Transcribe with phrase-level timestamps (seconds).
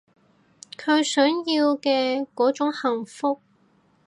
[0.79, 3.39] 佢想要嘅嗰種幸福